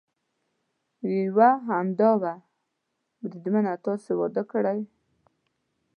[1.11, 2.23] یې یو همدا و،
[3.21, 4.79] بریدمنه تاسې واده کړی؟